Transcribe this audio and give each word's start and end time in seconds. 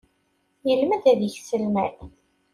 Yelmed 0.67 1.03
ad 1.11 1.19
yeks 1.23 1.49
lmal. 1.63 1.95